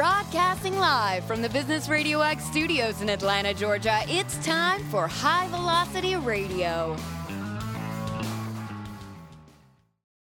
[0.00, 5.46] Broadcasting live from the Business Radio X studios in Atlanta, Georgia, it's time for High
[5.48, 6.96] Velocity Radio.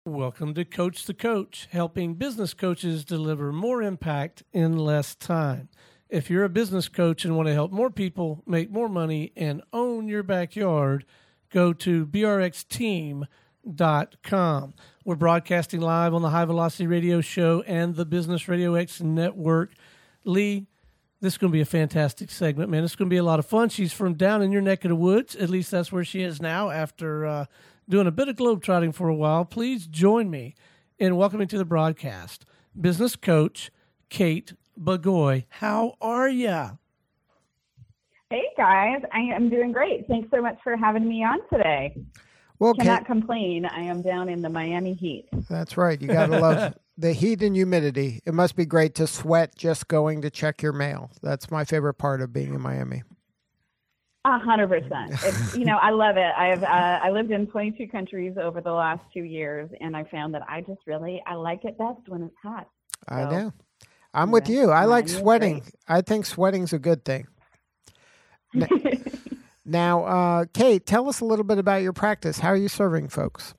[0.04, 5.68] Welcome to Coach the Coach, helping business coaches deliver more impact in less time.
[6.08, 9.62] If you're a business coach and want to help more people make more money and
[9.72, 11.04] own your backyard,
[11.50, 13.28] go to brxteam.com.
[15.08, 19.70] We're broadcasting live on the High Velocity Radio Show and the Business Radio X Network.
[20.24, 20.66] Lee,
[21.22, 22.84] this is going to be a fantastic segment, man.
[22.84, 23.70] It's going to be a lot of fun.
[23.70, 25.34] She's from down in your neck of the woods.
[25.34, 27.46] At least that's where she is now after uh,
[27.88, 29.46] doing a bit of globetrotting for a while.
[29.46, 30.54] Please join me
[30.98, 32.44] in welcoming to the broadcast
[32.78, 33.70] business coach
[34.10, 35.46] Kate Bagoy.
[35.48, 36.78] How are you?
[38.28, 40.06] Hey guys, I am doing great.
[40.06, 41.96] Thanks so much for having me on today.
[42.58, 43.64] Well, Cannot complain.
[43.66, 45.28] I am down in the Miami heat.
[45.48, 46.00] That's right.
[46.00, 48.20] You got to love the heat and humidity.
[48.26, 51.10] It must be great to sweat just going to check your mail.
[51.22, 53.04] That's my favorite part of being in Miami.
[54.24, 55.56] A hundred percent.
[55.56, 56.32] You know, I love it.
[56.36, 60.34] I've uh, I lived in 22 countries over the last two years, and I found
[60.34, 62.68] that I just really I like it best when it's hot.
[63.08, 63.52] So, I know.
[64.12, 64.70] I'm with you.
[64.70, 65.62] I like sweating.
[65.86, 67.28] I think sweating's a good thing.
[69.68, 72.40] now, uh, Kate, tell us a little bit about your practice.
[72.40, 73.54] How are you serving folks?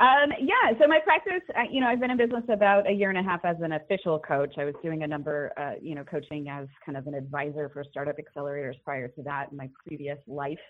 [0.00, 3.10] Um, yeah, so my practice, uh, you know, I've been in business about a year
[3.10, 4.54] and a half as an official coach.
[4.56, 7.84] I was doing a number, uh, you know, coaching as kind of an advisor for
[7.90, 10.60] startup accelerators prior to that in my previous life.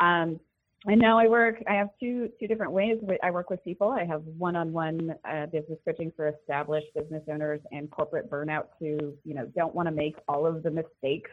[0.00, 0.40] Um,
[0.86, 1.62] and now I work.
[1.68, 2.98] I have two two different ways.
[3.22, 3.88] I work with people.
[3.88, 9.34] I have one-on-one uh, business coaching for established business owners and corporate burnout who you
[9.34, 11.30] know don't want to make all of the mistakes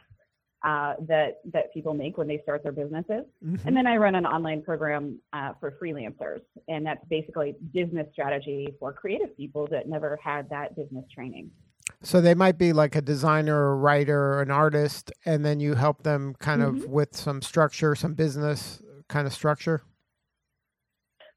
[0.63, 3.25] uh, that that people make when they start their businesses.
[3.45, 3.67] Mm-hmm.
[3.67, 8.73] And then I run an online program uh, for freelancers, and that's basically business strategy
[8.79, 11.49] for creative people that never had that business training.
[12.01, 16.03] So they might be like a designer, a writer, an artist, and then you help
[16.03, 16.83] them kind mm-hmm.
[16.83, 19.83] of with some structure, some business kind of structure?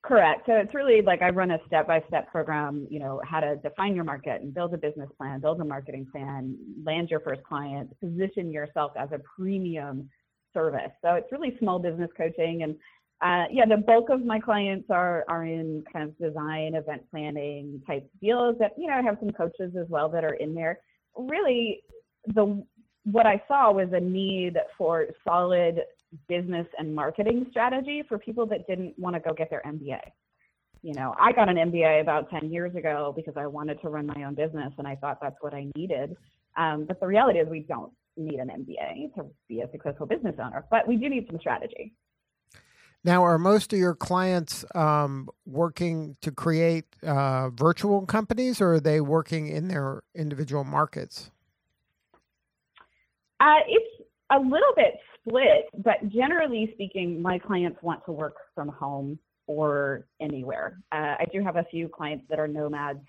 [0.06, 0.42] Correct.
[0.46, 3.56] So it's really like I run a step by step program, you know, how to
[3.56, 7.42] define your market and build a business plan, build a marketing plan, land your first
[7.42, 10.08] client, position yourself as a premium
[10.54, 10.92] service.
[11.02, 12.62] So it's really small business coaching.
[12.62, 12.76] And
[13.20, 17.82] uh, yeah, the bulk of my clients are, are in kind of design, event planning
[17.84, 20.78] type deals that, you know, I have some coaches as well that are in there.
[21.16, 21.82] Really,
[22.32, 22.64] the
[23.04, 25.80] what I saw was a need for solid
[26.28, 30.00] business and marketing strategy for people that didn't want to go get their MBA.
[30.82, 34.06] You know, I got an MBA about 10 years ago because I wanted to run
[34.06, 36.16] my own business and I thought that's what I needed.
[36.56, 40.36] Um, but the reality is, we don't need an MBA to be a successful business
[40.42, 41.92] owner, but we do need some strategy.
[43.04, 48.80] Now, are most of your clients um, working to create uh, virtual companies or are
[48.80, 51.30] they working in their individual markets?
[53.38, 54.94] Uh, it's a little bit
[55.26, 60.80] split, but generally speaking, my clients want to work from home or anywhere.
[60.92, 63.00] Uh, I do have a few clients that are nomads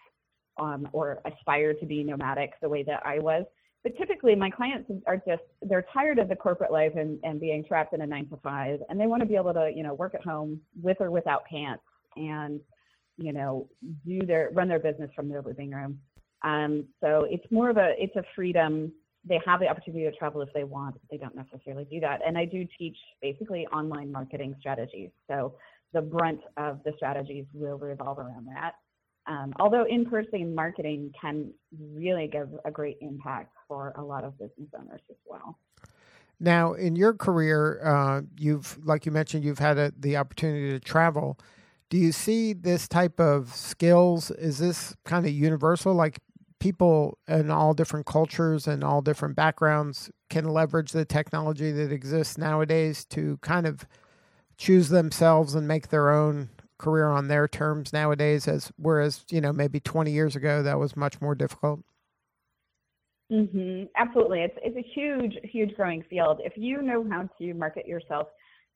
[0.60, 3.46] um, or aspire to be nomadic the way that I was.
[3.84, 7.64] But typically, my clients are just they're tired of the corporate life and, and being
[7.64, 9.94] trapped in a nine to five, and they want to be able to you know
[9.94, 11.84] work at home with or without pants
[12.18, 12.60] and
[13.18, 13.70] you know
[14.06, 16.00] do their run their business from their living room.
[16.44, 18.92] Um, so it's more of a it's a freedom
[19.28, 22.22] they have the opportunity to travel if they want, but they don't necessarily do that.
[22.26, 25.10] And I do teach basically online marketing strategies.
[25.28, 25.56] So
[25.94, 28.74] the brunt of the strategies will revolve around that.
[29.28, 31.52] Um, although in-person marketing can
[31.94, 35.58] really give a great impact for a lot of business owners as well.
[36.40, 40.80] Now, in your career, uh, you've, like you mentioned, you've had a, the opportunity to
[40.80, 41.40] travel.
[41.90, 44.30] Do you see this type of skills?
[44.32, 45.94] Is this kind of universal?
[45.94, 46.20] Like
[46.60, 52.38] people in all different cultures and all different backgrounds can leverage the technology that exists
[52.38, 53.86] nowadays to kind of
[54.58, 59.52] choose themselves and make their own career on their terms nowadays as whereas you know
[59.52, 61.82] maybe 20 years ago that was much more difficult.
[63.32, 63.86] Mm-hmm.
[63.98, 64.42] absolutely.
[64.42, 66.40] It's, it's a huge huge growing field.
[66.44, 68.28] If you know how to market yourself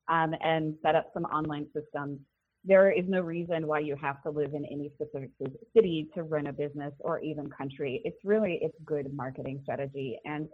[0.10, 2.20] um, and set up some online systems
[2.64, 5.32] there is no reason why you have to live in any specific
[5.76, 8.02] city to run a business or even country.
[8.06, 10.20] It's really it's good marketing strategy.
[10.26, 10.48] And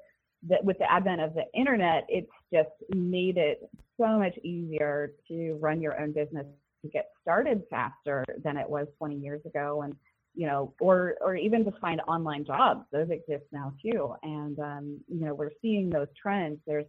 [0.48, 3.70] that with the advent of the internet, it's just made it
[4.00, 6.46] so much easier to run your own business
[6.84, 9.82] to get started faster than it was 20 years ago.
[9.82, 9.96] And
[10.38, 12.86] you know or or even to find online jobs.
[12.92, 14.14] Those exist now too.
[14.24, 16.60] And um, you know we're seeing those trends.
[16.66, 16.86] There's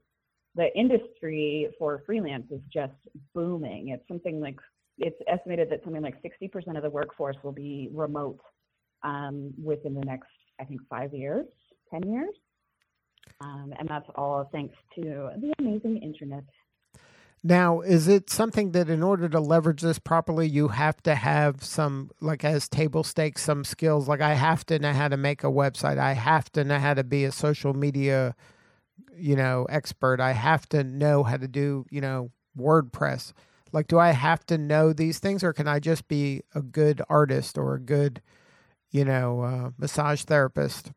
[0.55, 2.93] the industry for freelance is just
[3.35, 3.89] booming.
[3.89, 4.57] It's something like
[4.99, 8.41] it's estimated that something like 60% of the workforce will be remote
[9.03, 10.29] um, within the next,
[10.61, 11.47] I think, five years,
[11.91, 12.35] 10 years.
[13.41, 16.45] Um, and that's all thanks to the amazing internet.
[17.45, 21.63] Now, is it something that in order to leverage this properly, you have to have
[21.63, 24.09] some, like as table stakes, some skills?
[24.09, 25.99] Like I have to know how to make a website.
[25.99, 28.35] I have to know how to be a social media,
[29.17, 30.21] you know, expert.
[30.21, 33.33] I have to know how to do, you know, WordPress.
[33.73, 37.03] Like, do I have to know these things or can I just be a good
[37.09, 38.23] artist or a good,
[38.91, 40.93] you know, uh, massage therapist?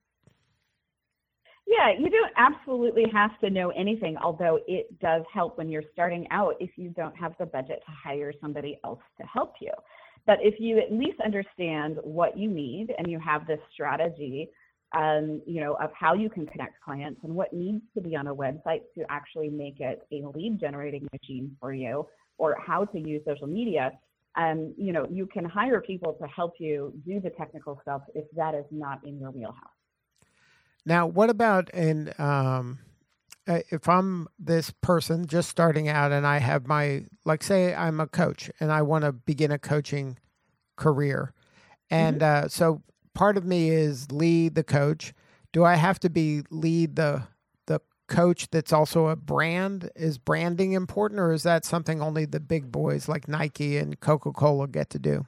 [1.68, 6.27] Yeah, you don't absolutely have to know anything, although it does help when you're starting
[6.29, 9.71] out if you don't have the budget to hire somebody else to help you.
[10.25, 14.50] But if you at least understand what you need and you have this strategy,
[14.94, 18.27] um, you know, of how you can connect clients and what needs to be on
[18.27, 22.06] a website to actually make it a lead generating machine for you,
[22.41, 23.91] or how to use social media,
[24.35, 28.25] um, you know, you can hire people to help you do the technical stuff if
[28.35, 29.77] that is not in your wheelhouse.
[30.83, 32.79] Now, what about in um,
[33.47, 37.99] uh, if I'm this person just starting out and I have my like say I'm
[37.99, 40.17] a coach and I want to begin a coaching
[40.77, 41.33] career,
[41.91, 42.45] and mm-hmm.
[42.45, 42.81] uh, so
[43.13, 45.13] part of me is lead the coach.
[45.53, 47.27] Do I have to be lead the
[48.12, 49.90] coach that's also a brand?
[49.96, 54.31] Is branding important, or is that something only the big boys like Nike and Coca
[54.31, 55.25] Cola get to do?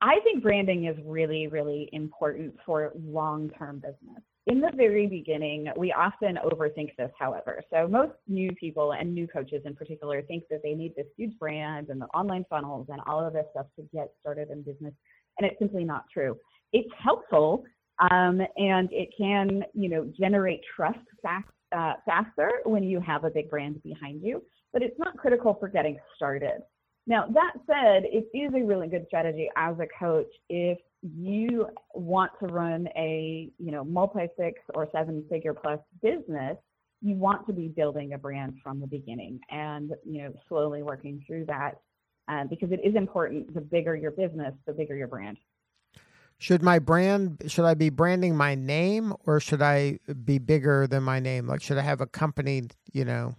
[0.00, 4.22] I think branding is really, really important for long term business.
[4.46, 7.62] In the very beginning, we often overthink this, however.
[7.70, 11.38] So, most new people and new coaches in particular think that they need this huge
[11.38, 14.94] brand and the online funnels and all of this stuff to get started in business.
[15.38, 16.38] And it's simply not true.
[16.72, 17.64] It's helpful
[17.98, 23.30] um, and it can, you know, generate trust fast, uh, faster when you have a
[23.30, 26.62] big brand behind you, but it's not critical for getting started.
[27.06, 32.32] Now, that said, it is a really good strategy as a coach if you want
[32.40, 36.56] to run a, you know, multi six or seven figure plus business,
[37.02, 41.22] you want to be building a brand from the beginning and, you know, slowly working
[41.26, 41.78] through that
[42.28, 43.54] um, because it is important.
[43.54, 45.36] The bigger your business, the bigger your brand.
[46.38, 51.02] Should my brand, should I be branding my name or should I be bigger than
[51.02, 51.46] my name?
[51.46, 53.34] Like, should I have a company, you know?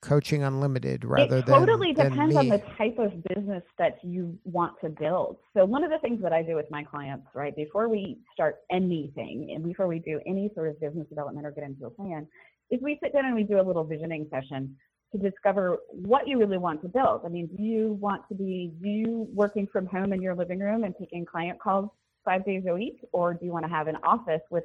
[0.00, 1.54] Coaching Unlimited rather it than.
[1.54, 2.40] It totally than depends me.
[2.40, 5.36] on the type of business that you want to build.
[5.54, 8.62] So, one of the things that I do with my clients, right, before we start
[8.72, 12.26] anything and before we do any sort of business development or get into a plan,
[12.68, 14.74] is we sit down and we do a little visioning session
[15.12, 17.22] to discover what you really want to build.
[17.24, 20.84] I mean, do you want to be you working from home in your living room
[20.84, 21.90] and taking client calls
[22.24, 24.64] five days a week, or do you want to have an office with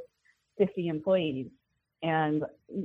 [0.57, 1.47] 50 employees
[2.03, 2.43] and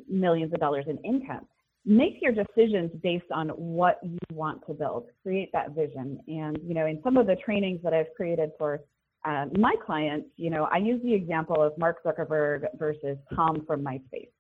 [0.08, 1.46] millions of dollars in income?
[1.84, 6.74] make your decisions based on what you want to build create that vision and you
[6.74, 8.80] know in some of the trainings that i've created for
[9.24, 13.82] um, my clients you know i use the example of mark zuckerberg versus tom from
[13.82, 14.30] myspace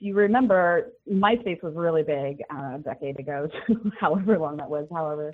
[0.00, 3.48] you remember myspace was really big uh, a decade ago
[4.00, 5.32] however long that was however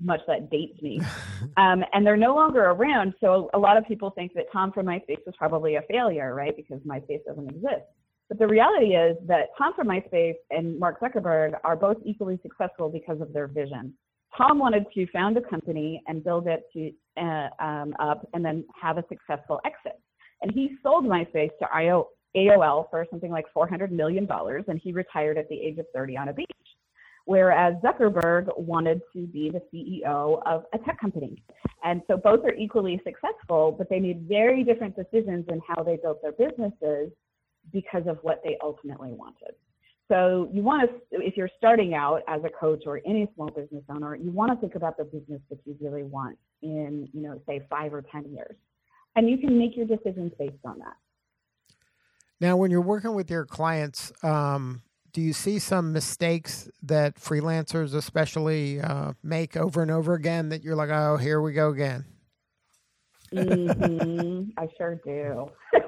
[0.00, 1.00] much that dates me
[1.56, 4.86] um, and they're no longer around so a lot of people think that tom from
[4.86, 7.84] myspace was probably a failure right because myspace doesn't exist
[8.28, 12.88] but the reality is that Tom from MySpace and Mark Zuckerberg are both equally successful
[12.88, 13.94] because of their vision.
[14.36, 18.64] Tom wanted to found a company and build it to, uh, um, up and then
[18.80, 19.98] have a successful exit.
[20.42, 25.38] And he sold MySpace to IO, AOL for something like $400 million, and he retired
[25.38, 26.46] at the age of 30 on a beach.
[27.26, 31.42] Whereas Zuckerberg wanted to be the CEO of a tech company.
[31.82, 35.96] And so both are equally successful, but they made very different decisions in how they
[35.96, 37.10] built their businesses
[37.72, 39.54] because of what they ultimately wanted.
[40.08, 43.82] So you want to, if you're starting out as a coach or any small business
[43.88, 47.40] owner, you want to think about the business that you really want in, you know,
[47.44, 48.54] say five or 10 years.
[49.16, 50.96] And you can make your decisions based on that.
[52.40, 57.94] Now, when you're working with your clients, um, do you see some mistakes that freelancers
[57.94, 62.04] especially uh, make over and over again that you're like, oh, here we go again?
[63.32, 64.50] mm-hmm.
[64.58, 65.50] I sure do.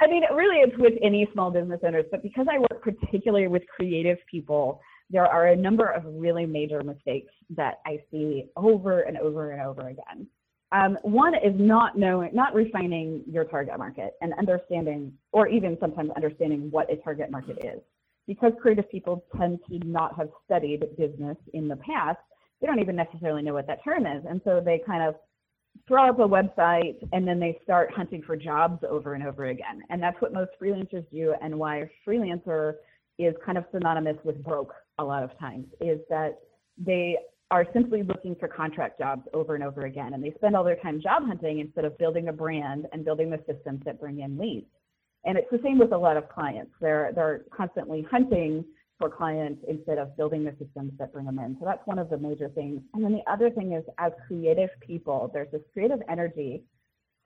[0.00, 3.62] I mean, really, it's with any small business owners, but because I work particularly with
[3.66, 9.18] creative people, there are a number of really major mistakes that I see over and
[9.18, 10.26] over and over again.
[10.70, 16.10] Um, one is not knowing, not refining your target market and understanding, or even sometimes
[16.14, 17.80] understanding what a target market is.
[18.26, 22.18] Because creative people tend to not have studied business in the past,
[22.60, 24.22] they don't even necessarily know what that term is.
[24.28, 25.14] And so they kind of
[25.86, 29.82] throw up a website and then they start hunting for jobs over and over again.
[29.88, 32.74] And that's what most freelancers do and why freelancer
[33.18, 36.38] is kind of synonymous with broke a lot of times is that
[36.76, 37.16] they
[37.50, 40.14] are simply looking for contract jobs over and over again.
[40.14, 43.30] And they spend all their time job hunting instead of building a brand and building
[43.30, 44.66] the systems that bring in leads.
[45.24, 46.72] And it's the same with a lot of clients.
[46.80, 48.64] They're, they're constantly hunting
[48.98, 51.56] for clients instead of building the systems that bring them in.
[51.60, 52.80] So that's one of the major things.
[52.94, 56.64] And then the other thing is, as creative people, there's this creative energy.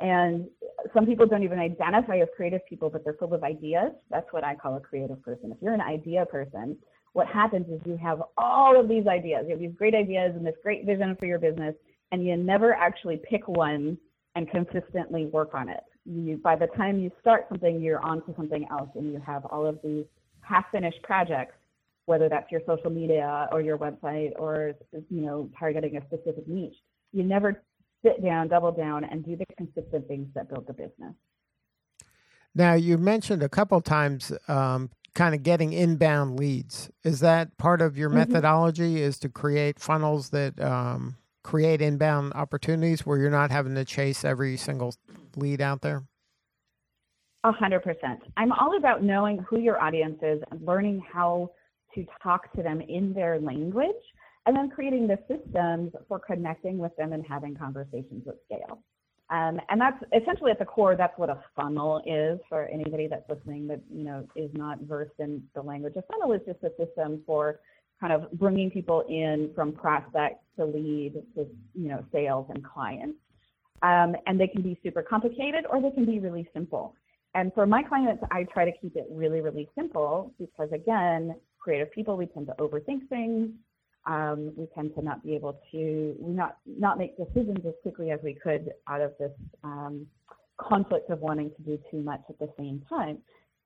[0.01, 0.47] And
[0.95, 3.93] some people don't even identify as creative people, but they're full of ideas.
[4.11, 5.53] That's what I call a creative person.
[5.53, 6.77] If you're an idea person,
[7.13, 9.45] what happens is you have all of these ideas.
[9.45, 11.75] You have these great ideas and this great vision for your business,
[12.11, 13.99] and you never actually pick one
[14.35, 15.81] and consistently work on it.
[16.07, 19.45] You, by the time you start something, you're on to something else, and you have
[19.47, 20.05] all of these
[20.41, 21.55] half-finished projects,
[22.07, 26.77] whether that's your social media or your website or you know targeting a specific niche.
[27.13, 27.63] You never
[28.05, 31.15] sit down, double down, and do the consistent things that build the business.
[32.55, 36.91] Now, you mentioned a couple times um, kind of getting inbound leads.
[37.05, 38.19] Is that part of your mm-hmm.
[38.19, 39.01] methodology?
[39.01, 44.25] Is to create funnels that um, create inbound opportunities where you're not having to chase
[44.25, 44.95] every single
[45.37, 46.05] lead out there?
[47.45, 48.21] A hundred percent.
[48.37, 51.51] I'm all about knowing who your audience is and learning how
[51.95, 53.91] to talk to them in their language
[54.47, 58.83] and then creating the systems for connecting with them and having conversations at scale.
[59.33, 63.27] Um, and that's essentially at the core, that's what a funnel is for anybody that's
[63.31, 65.95] listening that, you know, is not versed in the language.
[65.97, 67.61] A funnel is just a system for
[67.99, 73.17] kind of bringing people in from prospect to lead to, you know, sales and clients.
[73.83, 76.95] Um, and they can be super complicated or they can be really simple.
[77.35, 81.91] And for my clients, I try to keep it really, really simple because again, creative
[81.91, 83.49] people, we tend to overthink things.
[84.05, 88.19] Um, we tend to not be able to not not make decisions as quickly as
[88.23, 89.31] we could out of this
[89.63, 90.07] um,
[90.59, 93.19] conflict of wanting to do too much at the same time.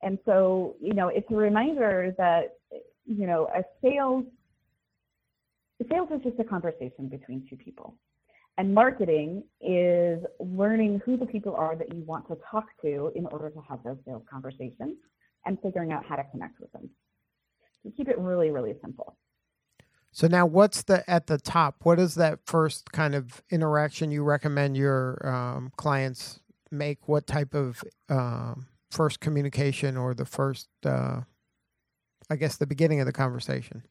[0.03, 2.57] And so, you know, it's a reminder that
[3.05, 4.25] you know a sales
[5.89, 7.95] sales is just a conversation between two people.
[8.57, 13.27] And marketing is learning who the people are that you want to talk to in
[13.27, 14.97] order to have those sales conversations
[15.45, 16.89] and figuring out how to connect with them.
[17.83, 19.15] So keep it really, really simple.
[20.17, 21.75] So now, what's the at the top?
[21.83, 26.39] What is that first kind of interaction you recommend your um, clients
[26.71, 27.07] make?
[27.07, 31.21] What type of um, first communication or the first, uh,
[32.31, 33.83] I guess, the beginning of the conversation?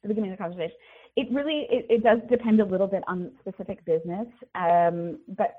[0.00, 0.76] The beginning of the conversation.
[1.14, 5.56] It really it, it does depend a little bit on specific business, um, but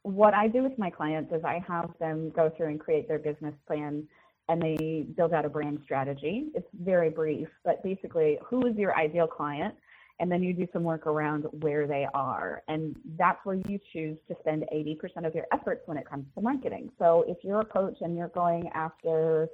[0.00, 3.18] what I do with my clients is I have them go through and create their
[3.18, 4.08] business plan
[4.48, 6.46] and they build out a brand strategy.
[6.54, 9.74] It's very brief, but basically, who is your ideal client?
[10.20, 12.62] And then you do some work around where they are.
[12.66, 16.40] And that's where you choose to spend 80% of your efforts when it comes to
[16.40, 16.90] marketing.
[16.98, 19.48] So if you're a coach and you're going after,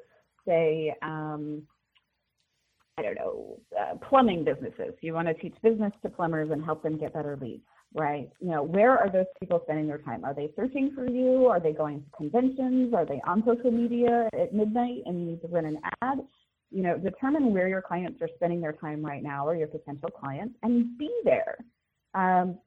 [0.47, 1.65] say, um,
[2.97, 6.83] I don't know, uh, plumbing businesses, you want to teach business to plumbers and help
[6.83, 8.29] them get better leads right?
[8.41, 10.25] You know, where are those people spending their time?
[10.25, 11.47] Are they searching for you?
[11.47, 12.93] Are they going to conventions?
[12.93, 16.19] Are they on social media at midnight and you need to run an ad?
[16.71, 20.11] You know, determine where your clients are spending their time right now or your potential
[20.11, 21.57] clients and be there.
[22.15, 22.59] Um,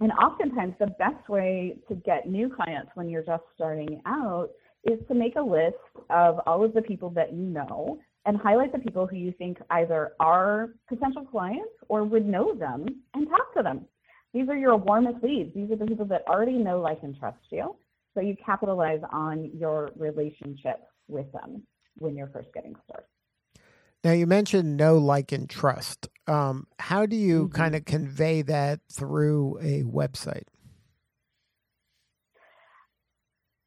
[0.00, 4.48] and oftentimes, the best way to get new clients when you're just starting out
[4.82, 5.76] is to make a list
[6.10, 9.58] of all of the people that you know and highlight the people who you think
[9.70, 13.86] either are potential clients or would know them and talk to them
[14.34, 15.54] these are your warmest leads.
[15.54, 17.76] These are the people that already know, like, and trust you.
[18.14, 21.62] So you capitalize on your relationship with them
[21.98, 23.06] when you're first getting started.
[24.02, 26.08] Now you mentioned know, like, and trust.
[26.26, 27.56] Um, how do you mm-hmm.
[27.56, 30.44] kind of convey that through a website?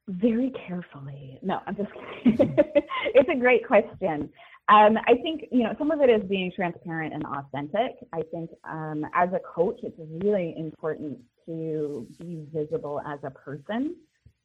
[0.10, 1.40] Very carefully.
[1.42, 1.90] No, I'm just
[2.24, 2.56] kidding.
[3.16, 4.30] it's a great question.
[4.70, 7.98] Um, I think you know some of it is being transparent and authentic.
[8.14, 13.96] I think um, as a coach, it's really important to be visible as a person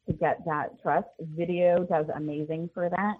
[0.07, 1.07] to get that trust.
[1.35, 3.15] Video does amazing for that.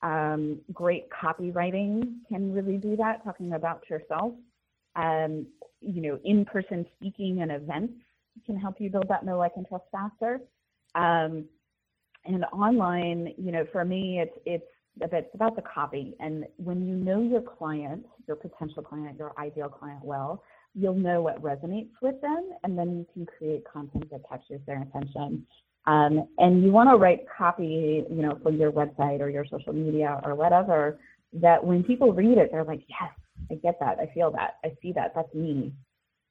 [0.00, 3.24] Um, great copywriting can really do that.
[3.24, 4.32] Talking about yourself,
[4.96, 5.46] um,
[5.80, 7.94] you know, in-person speaking and events
[8.46, 10.40] can help you build that know, like, and trust faster.
[10.94, 11.44] Um,
[12.24, 14.64] and online, you know, for me, it's it's
[15.00, 16.14] it's about the copy.
[16.20, 20.42] And when you know your client, your potential client, your ideal client well,
[20.74, 24.82] you'll know what resonates with them, and then you can create content that captures their
[24.82, 25.46] attention.
[25.86, 29.72] Um, and you want to write copy, you know, for your website or your social
[29.72, 30.98] media or whatever,
[31.32, 33.10] that when people read it, they're like, yes,
[33.50, 35.72] I get that, I feel that, I see that, that's me,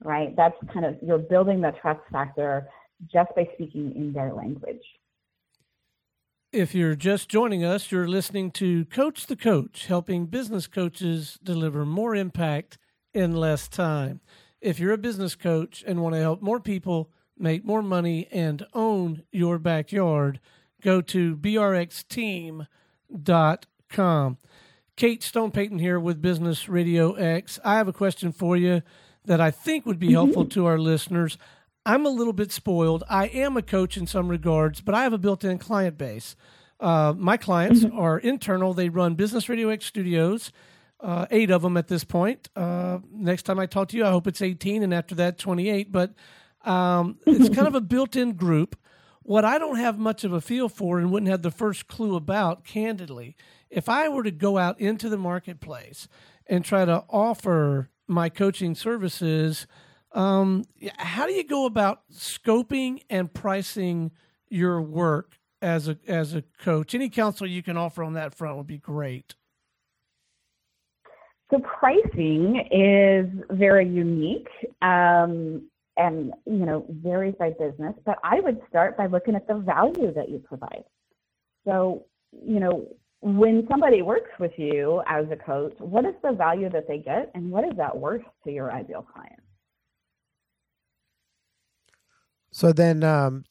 [0.03, 0.36] right?
[0.36, 2.67] That's kind of you're building the trust factor
[3.12, 4.81] just by speaking in their language.
[6.57, 11.85] If you're just joining us, you're listening to Coach the Coach, helping business coaches deliver
[11.85, 12.79] more impact
[13.13, 14.21] in less time.
[14.59, 18.65] If you're a business coach and want to help more people make more money and
[18.73, 20.39] own your backyard,
[20.81, 22.67] go to brxteam.com.
[24.95, 27.59] Kate Stone Payton here with Business Radio X.
[27.63, 28.81] I have a question for you
[29.25, 30.15] that I think would be mm-hmm.
[30.15, 31.37] helpful to our listeners.
[31.88, 33.06] I'm a little bit spoiled.
[33.10, 36.36] I am a coach in some regards, but I have a built in client base.
[36.82, 37.98] Uh, my clients mm-hmm.
[37.98, 38.74] are internal.
[38.74, 40.51] They run Business Radio X studios,
[41.00, 42.50] uh, eight of them at this point.
[42.58, 45.89] Uh, next time I talk to you, I hope it's 18, and after that, 28.
[45.89, 46.13] But
[46.65, 48.77] um, it's kind of a built in group.
[49.24, 52.17] What I don't have much of a feel for and wouldn't have the first clue
[52.17, 53.38] about, candidly,
[53.70, 56.10] if I were to go out into the marketplace
[56.48, 59.67] and try to offer my coaching services,
[60.17, 60.65] um,
[60.97, 64.12] how do you go about scoping and pricing
[64.50, 66.95] your work as a as a coach?
[66.95, 69.36] Any counsel you can offer on that front would be great.
[71.51, 74.50] So pricing is very unique
[74.81, 77.93] um, and you know varies by business.
[78.03, 80.83] But I would start by looking at the value that you provide.
[81.63, 82.88] So you know
[83.19, 87.29] when somebody works with you as a coach, what is the value that they get,
[87.36, 89.41] and what is that worth to your ideal client?
[92.57, 93.43] So then um,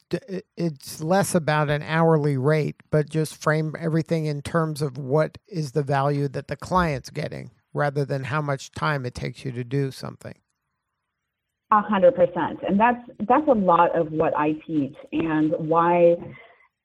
[0.56, 5.70] it's less about an hourly rate, but just frame everything in terms of what is
[5.70, 9.62] the value that the client's getting rather than how much time it takes you to
[9.62, 10.34] do something.
[11.70, 12.58] A hundred percent.
[12.68, 12.98] And that's
[13.28, 16.16] that's a lot of what I teach and why,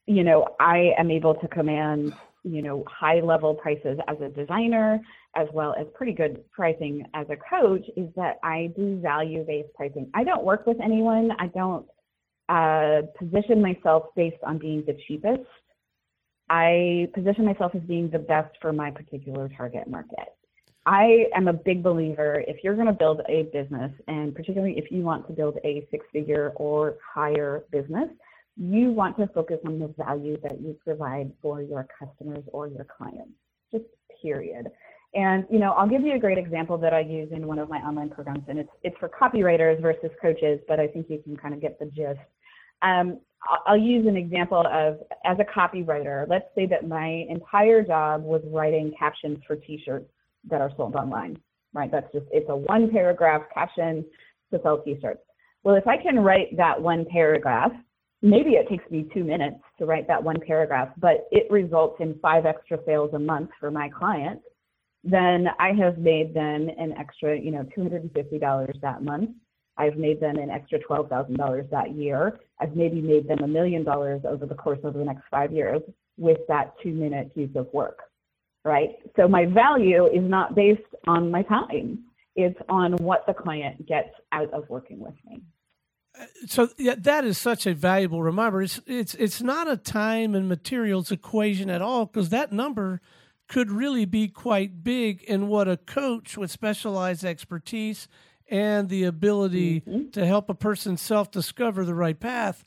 [0.05, 2.13] you know, I am able to command,
[2.43, 4.99] you know, high level prices as a designer
[5.35, 9.73] as well as pretty good pricing as a coach is that I do value based
[9.73, 10.11] pricing.
[10.13, 11.31] I don't work with anyone.
[11.39, 11.87] I don't
[12.51, 15.47] uh, position myself based on being the cheapest.
[16.49, 20.35] I position myself as being the best for my particular target market.
[20.85, 24.91] I am a big believer if you're going to build a business, and particularly if
[24.91, 28.09] you want to build a six figure or higher business,
[28.57, 32.85] you want to focus on the value that you provide for your customers or your
[32.97, 33.31] clients,
[33.71, 33.85] just
[34.21, 34.67] period.
[35.13, 37.69] And you know, I'll give you a great example that I use in one of
[37.69, 41.37] my online programs, and it's it's for copywriters versus coaches, but I think you can
[41.37, 42.19] kind of get the gist.
[42.81, 43.19] Um,
[43.65, 48.41] I'll use an example of as a copywriter, let's say that my entire job was
[48.47, 50.09] writing captions for t-shirts
[50.49, 51.39] that are sold online,
[51.73, 51.91] right?
[51.91, 54.05] That's just, it's a one paragraph caption
[54.51, 55.21] to sell t-shirts.
[55.63, 57.71] Well, if I can write that one paragraph,
[58.21, 62.19] maybe it takes me two minutes to write that one paragraph, but it results in
[62.21, 64.39] five extra sales a month for my client,
[65.03, 69.31] then I have made them an extra, you know, $250 that month
[69.81, 72.39] I've made them an extra $12,000 that year.
[72.59, 75.81] I've maybe made them a million dollars over the course of the next five years
[76.17, 77.97] with that two minute piece of work,
[78.63, 78.89] right?
[79.15, 82.03] So my value is not based on my time.
[82.35, 85.41] It's on what the client gets out of working with me.
[86.45, 88.61] So that is such a valuable reminder.
[88.61, 93.01] It's it's it's not a time and materials equation at all because that number
[93.47, 98.07] could really be quite big in what a coach with specialized expertise
[98.51, 100.09] and the ability mm-hmm.
[100.09, 102.63] to help a person self discover the right path,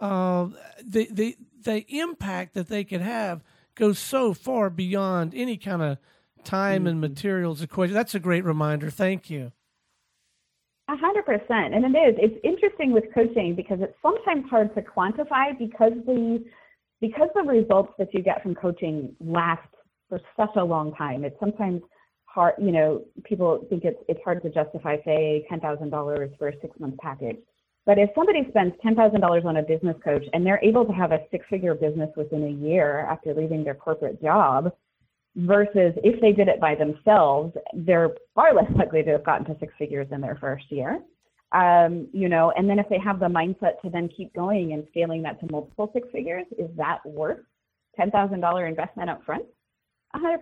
[0.00, 0.48] uh,
[0.84, 3.42] the, the, the impact that they can have
[3.74, 5.98] goes so far beyond any kind of
[6.44, 6.88] time mm-hmm.
[6.88, 7.94] and materials equation.
[7.94, 8.90] That's a great reminder.
[8.90, 9.52] Thank you.
[10.88, 12.16] A hundred percent, and it is.
[12.18, 16.44] It's interesting with coaching because it's sometimes hard to quantify because the
[17.00, 19.66] because the results that you get from coaching last
[20.08, 21.24] for such a long time.
[21.24, 21.80] It's sometimes
[22.32, 26.78] hard, you know, people think it's, it's hard to justify, say, $10,000 for a six
[26.78, 27.36] month package.
[27.84, 31.20] But if somebody spends $10,000 on a business coach and they're able to have a
[31.30, 34.72] six figure business within a year after leaving their corporate job,
[35.36, 39.58] versus if they did it by themselves, they're far less likely to have gotten to
[39.58, 41.00] six figures in their first year.
[41.52, 44.86] Um, you know, and then if they have the mindset to then keep going and
[44.90, 47.40] scaling that to multiple six figures, is that worth
[47.98, 49.44] $10,000 investment up front?
[50.14, 50.38] 100%.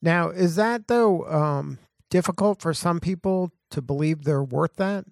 [0.00, 1.78] Now, is that though um,
[2.10, 5.04] difficult for some people to believe they're worth that?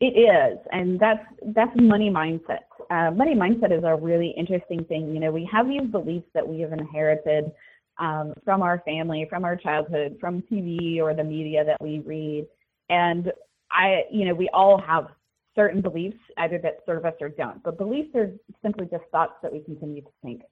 [0.00, 2.64] It is, and that's that's money mindset.
[2.90, 5.14] Uh, money mindset is a really interesting thing.
[5.14, 7.52] You know, we have these beliefs that we have inherited
[7.98, 12.46] um, from our family, from our childhood, from TV or the media that we read,
[12.90, 13.32] and
[13.70, 15.06] I, you know, we all have
[15.54, 17.62] certain beliefs either that serve us or don't.
[17.62, 18.30] But beliefs are
[18.62, 20.42] simply just thoughts that we continue to think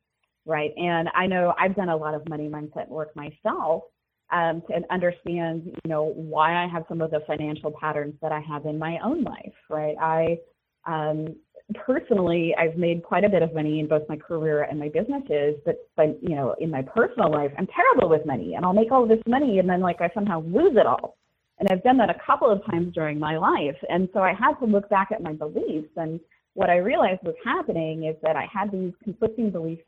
[0.46, 0.72] right?
[0.76, 3.84] And I know I've done a lot of money mindset work myself
[4.32, 8.40] um, to understand, you know, why I have some of the financial patterns that I
[8.40, 9.94] have in my own life, right?
[10.00, 10.38] I,
[10.86, 11.36] um,
[11.74, 15.56] personally, I've made quite a bit of money in both my career and my businesses,
[15.64, 18.90] but but you know, in my personal life, I'm terrible with money, and I'll make
[18.90, 21.16] all this money, and then like I somehow lose it all.
[21.58, 24.54] And I've done that a couple of times during my life, and so I had
[24.54, 25.90] to look back at my beliefs.
[25.96, 26.18] And
[26.54, 29.82] what I realized was happening is that I had these conflicting beliefs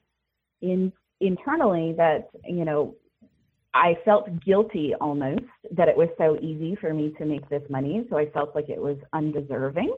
[0.65, 2.95] in internally that you know
[3.75, 8.07] I felt guilty almost that it was so easy for me to make this money,
[8.09, 9.95] so I felt like it was undeserving.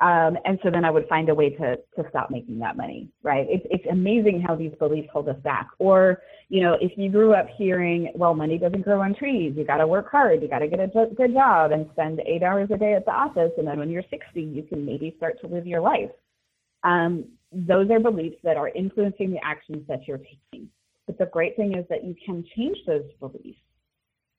[0.00, 3.10] Um, and so then I would find a way to to stop making that money,
[3.22, 3.46] right?
[3.50, 5.68] It's it's amazing how these beliefs hold us back.
[5.78, 9.64] Or you know, if you grew up hearing, well, money doesn't grow on trees, you
[9.64, 12.70] got to work hard, you got to get a good job and spend eight hours
[12.72, 15.46] a day at the office, and then when you're 60, you can maybe start to
[15.46, 16.10] live your life.
[16.82, 20.68] Um, those are beliefs that are influencing the actions that you're taking.
[21.06, 23.58] But the great thing is that you can change those beliefs.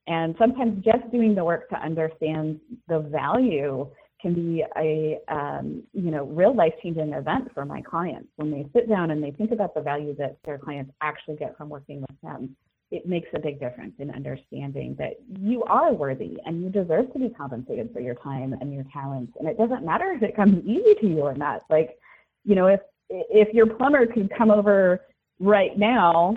[0.07, 3.87] And sometimes just doing the work to understand the value
[4.21, 8.65] can be a um, you know real life changing event for my clients when they
[8.73, 12.01] sit down and they think about the value that their clients actually get from working
[12.01, 12.55] with them
[12.91, 17.19] it makes a big difference in understanding that you are worthy and you deserve to
[17.19, 20.63] be compensated for your time and your talents and it doesn't matter if it comes
[20.65, 21.97] easy to you or not like
[22.45, 22.79] you know if
[23.11, 25.01] if your plumber could come over
[25.39, 26.35] right now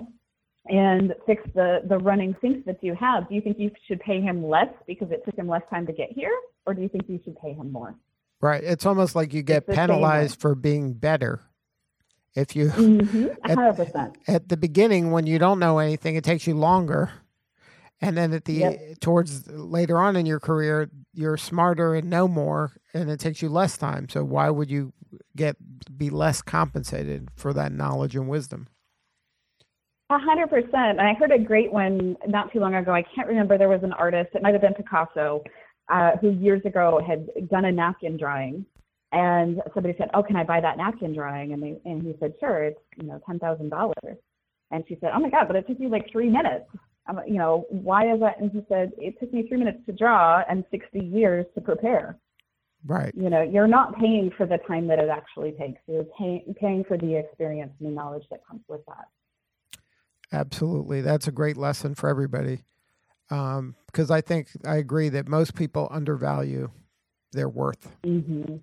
[0.67, 4.19] and fix the the running sinks that you have do you think you should pay
[4.19, 6.35] him less because it took him less time to get here
[6.65, 7.95] or do you think you should pay him more?
[8.41, 8.63] Right.
[8.63, 11.41] It's almost like you get penalized for being better.
[12.35, 13.27] If you mm-hmm.
[13.49, 13.95] 100%.
[13.95, 17.11] At, at, the beginning when you don't know anything, it takes you longer.
[18.01, 18.99] And then at the yep.
[18.99, 23.49] towards later on in your career, you're smarter and know more and it takes you
[23.49, 24.07] less time.
[24.09, 24.93] So why would you
[25.35, 25.57] get
[25.97, 28.67] be less compensated for that knowledge and wisdom?
[30.09, 30.99] A hundred percent.
[30.99, 32.93] And I heard a great one not too long ago.
[32.93, 33.57] I can't remember.
[33.57, 34.29] There was an artist.
[34.33, 35.43] It might have been Picasso,
[35.89, 38.65] uh, who years ago had done a napkin drawing,
[39.11, 42.33] and somebody said, "Oh, can I buy that napkin drawing?" And they and he said,
[42.39, 44.17] "Sure, it's you know ten thousand dollars."
[44.71, 46.65] And she said, "Oh my God, but it took you like three minutes.
[47.07, 49.91] I'm, you know, why is that?" And he said, "It took me three minutes to
[49.91, 52.17] draw and sixty years to prepare."
[52.85, 53.13] Right.
[53.15, 55.81] You know, you're not paying for the time that it actually takes.
[55.87, 59.07] You're pay, paying for the experience and the knowledge that comes with that.
[60.31, 62.63] Absolutely, that's a great lesson for everybody
[63.29, 66.69] because um, I think I agree that most people undervalue
[67.31, 67.95] their worth.
[68.03, 68.57] Mm-hmm.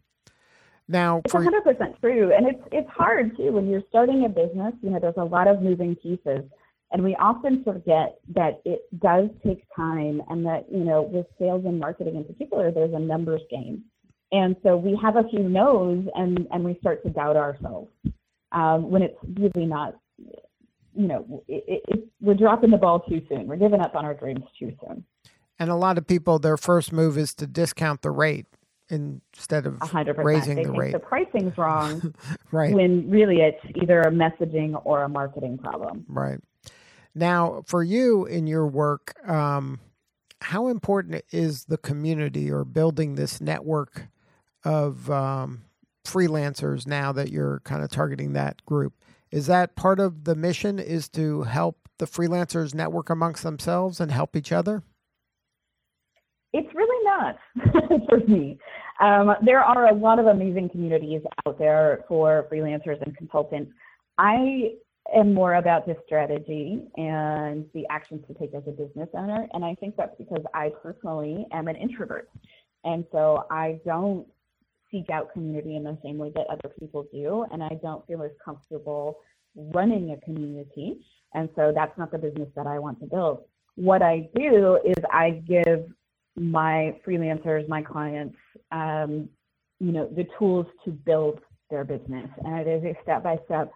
[0.89, 4.75] Now, it's 100 percent true, and it's it's hard too when you're starting a business.
[4.83, 6.43] You know, there's a lot of moving pieces,
[6.91, 11.65] and we often forget that it does take time, and that you know, with sales
[11.65, 13.85] and marketing in particular, there's a numbers game,
[14.33, 17.91] and so we have a few no's, and and we start to doubt ourselves
[18.53, 19.95] um, when it's really not
[20.95, 23.47] you know, it, it, we're dropping the ball too soon.
[23.47, 25.05] We're giving up on our dreams too soon.
[25.59, 28.47] And a lot of people, their first move is to discount the rate
[28.89, 30.23] instead of 100%.
[30.23, 30.93] raising they the rate.
[30.93, 32.15] The pricing's wrong,
[32.53, 32.75] right?
[32.75, 36.05] When really it's either a messaging or a marketing problem.
[36.09, 36.41] Right.
[37.15, 39.81] Now, for you in your work, um,
[40.41, 44.09] how important is the community or building this network
[44.65, 45.65] of um,
[46.05, 48.95] freelancers now that you're kind of targeting that group?
[49.31, 54.11] Is that part of the mission is to help the freelancers network amongst themselves and
[54.11, 54.83] help each other?
[56.53, 57.39] It's really not
[58.09, 58.59] for me.
[59.01, 63.73] Um, there are a lot of amazing communities out there for freelancers and consultants.
[64.19, 64.73] I
[65.15, 69.49] am more about the strategy and the actions to take as a business owner.
[69.55, 72.29] And I think that's because I personally am an introvert.
[72.85, 74.27] And so I don't
[74.93, 78.23] seek out community in the same way that other people do, and I don't feel
[78.23, 79.19] as comfortable
[79.57, 81.05] running a community.
[81.35, 83.41] And so that's not the business that I want to build.
[83.75, 85.87] What I do is I give
[86.37, 88.37] my freelancers, my clients,
[88.71, 89.29] um,
[89.81, 93.73] you know, the tools to build their business, and it is a step by step,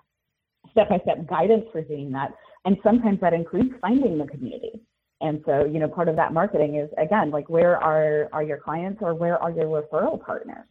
[0.70, 2.33] step by step guidance for doing that.
[2.66, 4.83] And sometimes that includes finding the community.
[5.22, 8.59] And so, you know, part of that marketing is again, like where are are your
[8.59, 10.66] clients or where are your referral partners?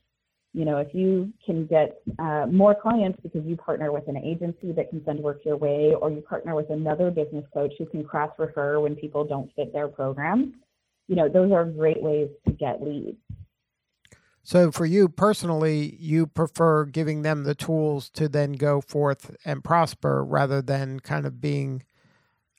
[0.55, 4.71] You know, if you can get uh, more clients because you partner with an agency
[4.71, 8.05] that can send work your way, or you partner with another business coach who can
[8.05, 10.53] cross refer when people don't fit their program,
[11.09, 13.17] you know, those are great ways to get leads.
[14.43, 19.61] So, for you personally, you prefer giving them the tools to then go forth and
[19.61, 21.83] prosper rather than kind of being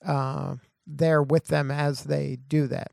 [0.04, 0.56] uh,
[0.86, 2.92] there with them as they do that.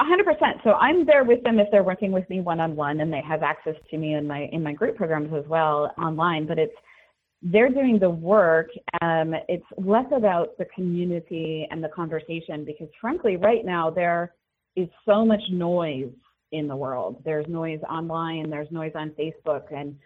[0.00, 0.64] 100%.
[0.64, 3.74] So I'm there with them if they're working with me one-on-one and they have access
[3.90, 6.46] to me in my in my group programs as well online.
[6.46, 6.74] But it's
[7.42, 8.68] they're doing the work.
[9.00, 14.34] Um, it's less about the community and the conversation because frankly, right now there
[14.76, 16.12] is so much noise
[16.52, 17.22] in the world.
[17.24, 19.96] There's noise online, there's noise on Facebook, and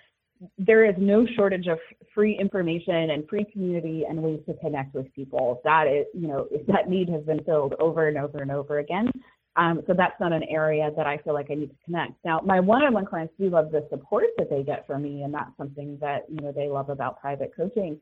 [0.59, 1.79] there is no shortage of
[2.15, 5.61] free information and free community and ways to connect with people.
[5.65, 9.11] That is, you know, that need has been filled over and over and over again.
[9.57, 12.13] Um, so that's not an area that I feel like I need to connect.
[12.25, 15.57] Now, my one-on-one clients do love the support that they get from me, and that's
[15.57, 18.01] something that you know they love about private coaching.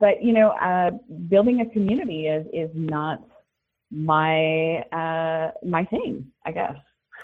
[0.00, 0.92] But you know, uh,
[1.28, 3.22] building a community is is not
[3.90, 6.76] my uh, my thing, I guess.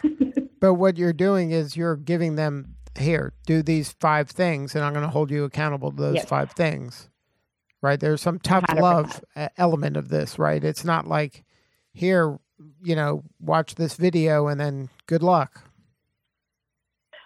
[0.60, 4.92] but what you're doing is you're giving them here, do these five things, and I'm
[4.92, 6.24] going to hold you accountable to those yes.
[6.26, 7.08] five things.
[7.82, 7.98] Right?
[7.98, 8.80] There's some tough 100%.
[8.80, 9.24] love
[9.56, 10.62] element of this, right?
[10.62, 11.44] It's not like
[11.92, 12.38] here,
[12.82, 15.62] you know, watch this video and then good luck.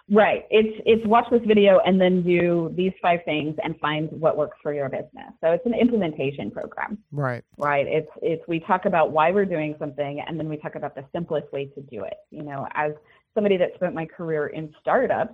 [0.09, 0.45] Right.
[0.51, 4.55] It's it's watch this video and then do these five things and find what works
[4.61, 5.33] for your business.
[5.41, 6.99] So it's an implementation program.
[7.11, 7.43] Right.
[7.57, 7.87] Right.
[7.87, 11.05] It's it's we talk about why we're doing something and then we talk about the
[11.11, 12.17] simplest way to do it.
[12.29, 12.91] You know, as
[13.33, 15.33] somebody that spent my career in startups,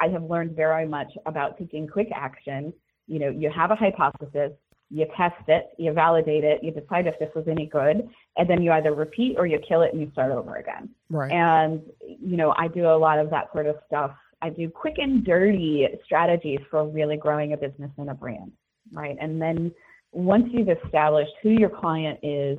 [0.00, 2.72] I have learned very much about taking quick action.
[3.08, 4.52] You know, you have a hypothesis,
[4.92, 8.62] you test it, you validate it, you decide if this was any good, and then
[8.62, 10.90] you either repeat or you kill it and you start over again.
[11.08, 11.32] Right.
[11.32, 14.10] And, you know, I do a lot of that sort of stuff.
[14.42, 18.52] I do quick and dirty strategies for really growing a business and a brand,
[18.92, 19.16] right?
[19.18, 19.72] And then
[20.10, 22.58] once you've established who your client is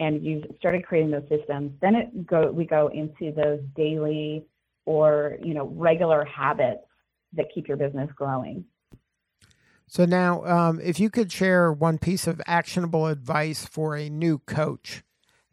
[0.00, 4.46] and you've started creating those systems, then it go we go into those daily
[4.84, 6.80] or you know regular habits
[7.34, 8.64] that keep your business growing.
[9.88, 14.38] So now, um, if you could share one piece of actionable advice for a new
[14.40, 15.02] coach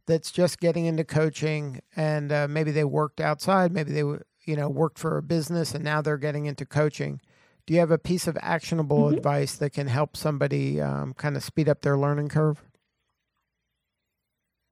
[0.07, 4.67] that's just getting into coaching, and uh, maybe they worked outside, maybe they you know
[4.67, 7.21] worked for a business, and now they're getting into coaching.
[7.65, 9.15] Do you have a piece of actionable mm-hmm.
[9.17, 12.61] advice that can help somebody um, kind of speed up their learning curve?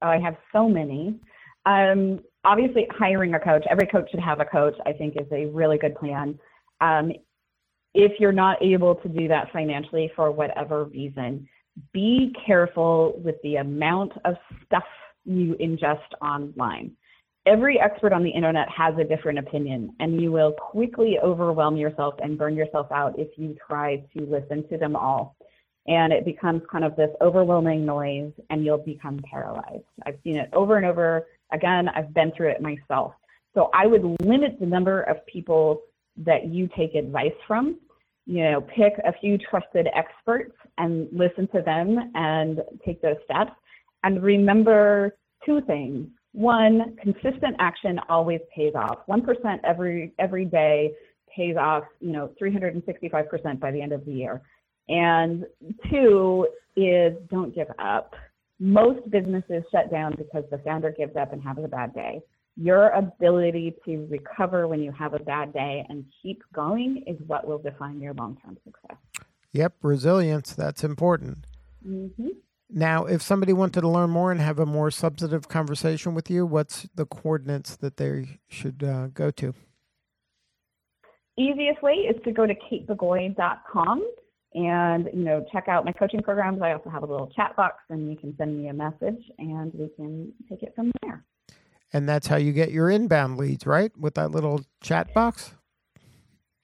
[0.02, 1.20] Oh, I have so many.
[1.66, 5.46] Um, obviously hiring a coach, every coach should have a coach, I think is a
[5.46, 6.38] really good plan.
[6.82, 7.14] Um,
[7.94, 11.48] if you're not able to do that financially for whatever reason,
[11.92, 14.84] be careful with the amount of stuff
[15.26, 16.92] you ingest online.
[17.46, 22.16] Every expert on the internet has a different opinion, and you will quickly overwhelm yourself
[22.22, 25.36] and burn yourself out if you try to listen to them all.
[25.86, 29.84] And it becomes kind of this overwhelming noise, and you'll become paralyzed.
[30.06, 33.14] I've seen it over and over Again, I've been through it myself.
[33.54, 35.82] So I would limit the number of people
[36.18, 37.78] that you take advice from.
[38.26, 43.52] You know, pick a few trusted experts and listen to them and take those steps.
[44.04, 46.08] And remember two things.
[46.32, 49.00] One, consistent action always pays off.
[49.08, 50.94] 1% every every day
[51.36, 54.42] pays off, you know, 365% by the end of the year.
[54.90, 55.46] And
[55.90, 58.14] two is don't give up
[58.64, 62.22] most businesses shut down because the founder gives up and has a bad day.
[62.56, 67.48] Your ability to recover when you have a bad day and keep going is what
[67.48, 68.98] will define your long term success.
[69.54, 71.46] Yep, resilience, that's important.
[71.88, 72.30] Mm-hmm.
[72.70, 76.46] Now, if somebody wanted to learn more and have a more substantive conversation with you,
[76.46, 79.54] what's the coordinates that they should uh, go to?
[81.38, 84.04] Easiest way is to go to katebagoy.com
[84.56, 87.76] and you know check out my coaching programs i also have a little chat box
[87.90, 91.24] and you can send me a message and we can take it from there
[91.94, 95.54] and that's how you get your inbound leads right with that little chat box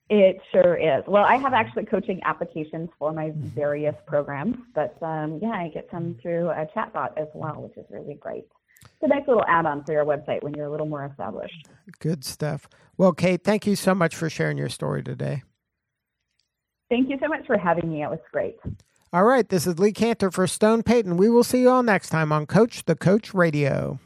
[0.10, 3.48] it sure is well i have actually coaching applications for my mm-hmm.
[3.50, 7.78] various programs but um, yeah i get some through a chat bot as well which
[7.78, 8.46] is really great
[8.82, 11.68] it's a nice little add-on for your website when you're a little more established
[12.00, 15.44] good stuff well kate thank you so much for sharing your story today
[16.90, 18.04] Thank you so much for having me.
[18.04, 18.58] It was great.
[19.14, 19.48] All right.
[19.48, 21.18] This is Lee Kantor for Stone Payton.
[21.18, 24.00] We will see you all next time on Coach the Coach Radio.